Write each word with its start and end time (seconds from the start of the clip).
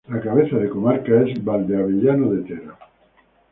La 0.09 0.19
cabeza 0.19 0.57
de 0.57 0.67
comarca 0.67 1.11
es 1.27 1.43
Valdeavellano 1.45 2.31
de 2.31 2.41
Tera. 2.41 2.75